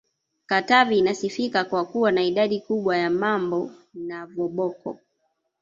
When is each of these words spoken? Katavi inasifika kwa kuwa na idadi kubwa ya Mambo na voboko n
Katavi 0.45 0.97
inasifika 0.99 1.63
kwa 1.65 1.85
kuwa 1.85 2.11
na 2.11 2.23
idadi 2.23 2.59
kubwa 2.59 2.97
ya 2.97 3.09
Mambo 3.09 3.71
na 3.93 4.25
voboko 4.25 4.89
n 4.93 4.97